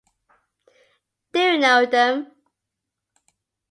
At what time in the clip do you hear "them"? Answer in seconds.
1.85-2.31